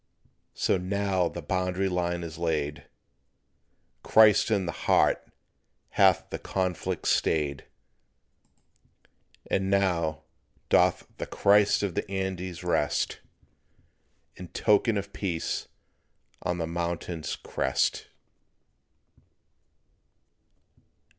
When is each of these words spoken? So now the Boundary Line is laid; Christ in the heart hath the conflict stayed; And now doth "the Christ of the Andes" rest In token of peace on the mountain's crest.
So 0.55 0.79
now 0.79 1.27
the 1.29 1.43
Boundary 1.43 1.87
Line 1.87 2.23
is 2.23 2.39
laid; 2.39 2.87
Christ 4.01 4.49
in 4.49 4.65
the 4.65 4.71
heart 4.71 5.23
hath 5.89 6.27
the 6.31 6.39
conflict 6.39 7.07
stayed; 7.07 7.65
And 9.51 9.69
now 9.69 10.23
doth 10.69 11.05
"the 11.19 11.27
Christ 11.27 11.83
of 11.83 11.93
the 11.93 12.09
Andes" 12.09 12.63
rest 12.63 13.19
In 14.35 14.47
token 14.47 14.97
of 14.97 15.13
peace 15.13 15.67
on 16.41 16.57
the 16.57 16.65
mountain's 16.65 17.35
crest. 17.35 18.07